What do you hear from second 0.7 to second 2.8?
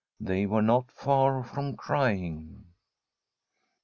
far from crying.